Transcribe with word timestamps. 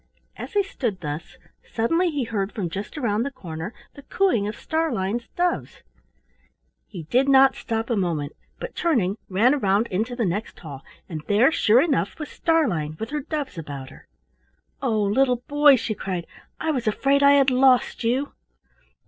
As 0.35 0.53
he 0.53 0.63
stood 0.63 1.01
thus, 1.01 1.37
suddenly 1.63 2.09
he 2.09 2.23
heard 2.23 2.51
from 2.51 2.71
just 2.71 2.97
around 2.97 3.21
the 3.21 3.29
corner 3.29 3.71
the 3.93 4.01
cooing 4.01 4.47
of 4.47 4.55
Starlein's 4.55 5.27
doves. 5.35 5.83
He 6.87 7.03
did 7.03 7.29
not 7.29 7.53
stop 7.55 7.91
a 7.91 7.95
moment, 7.95 8.31
but 8.59 8.73
turning 8.75 9.17
ran 9.29 9.53
around 9.53 9.85
into 9.91 10.15
the 10.15 10.25
next 10.25 10.57
hall, 10.57 10.83
and 11.07 11.21
there 11.27 11.51
sure 11.51 11.83
enough 11.83 12.17
was 12.17 12.29
Starlein 12.29 12.97
with 12.99 13.11
her 13.11 13.19
doves 13.21 13.59
about 13.59 13.91
her. 13.91 14.07
"Oh, 14.81 15.03
little 15.03 15.43
boy!" 15.47 15.75
she 15.75 15.93
cried, 15.93 16.25
"I 16.59 16.71
was 16.71 16.87
afraid 16.87 17.21
I 17.21 17.33
had 17.33 17.51
lost 17.51 18.03
you." 18.03 18.33